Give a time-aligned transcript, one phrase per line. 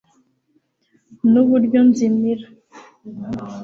[1.31, 2.45] nuburyo nzimira